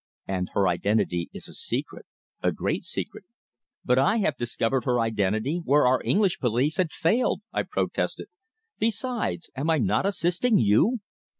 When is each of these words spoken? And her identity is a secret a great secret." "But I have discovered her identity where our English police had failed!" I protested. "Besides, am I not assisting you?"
And 0.27 0.49
her 0.53 0.67
identity 0.67 1.29
is 1.31 1.47
a 1.47 1.53
secret 1.53 2.07
a 2.41 2.51
great 2.51 2.81
secret." 2.83 3.23
"But 3.85 3.99
I 3.99 4.15
have 4.17 4.35
discovered 4.35 4.83
her 4.85 4.99
identity 4.99 5.61
where 5.63 5.85
our 5.85 6.01
English 6.03 6.39
police 6.39 6.77
had 6.77 6.91
failed!" 6.91 7.41
I 7.53 7.61
protested. 7.61 8.25
"Besides, 8.79 9.51
am 9.55 9.69
I 9.69 9.77
not 9.77 10.07
assisting 10.07 10.57
you?" 10.57 11.01